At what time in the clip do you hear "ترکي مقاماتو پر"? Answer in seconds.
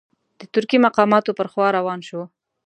0.53-1.47